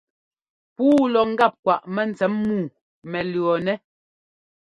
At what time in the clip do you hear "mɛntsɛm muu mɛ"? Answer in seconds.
1.95-3.19